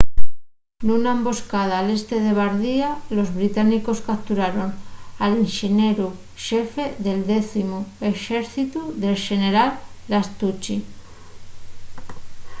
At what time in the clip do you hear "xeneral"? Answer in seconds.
9.25-9.71